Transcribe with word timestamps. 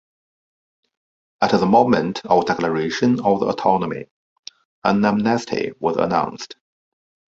At 1.43 1.51
the 1.51 1.63
moment 1.67 2.21
of 2.25 2.47
declaration 2.47 3.19
of 3.23 3.39
the 3.39 3.45
autonomy 3.45 4.05
an 4.83 5.05
amnesty 5.05 5.73
was 5.79 5.97
announced. 5.97 6.55